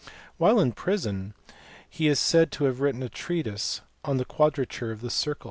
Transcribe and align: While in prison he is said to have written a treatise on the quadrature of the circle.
While 0.37 0.59
in 0.59 0.71
prison 0.71 1.35
he 1.87 2.07
is 2.07 2.19
said 2.19 2.51
to 2.53 2.63
have 2.63 2.79
written 2.79 3.03
a 3.03 3.07
treatise 3.09 3.81
on 4.03 4.17
the 4.17 4.25
quadrature 4.25 4.91
of 4.91 5.01
the 5.01 5.11
circle. 5.11 5.39